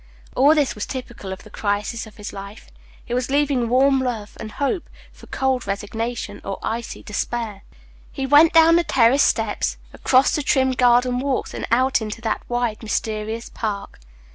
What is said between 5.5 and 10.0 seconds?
resignation or icy despair. He went down the terrace steps,